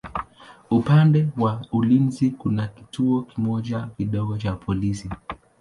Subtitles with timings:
[0.69, 5.09] Upande wa ulinzi kuna kituo kimoja kidogo cha polisi.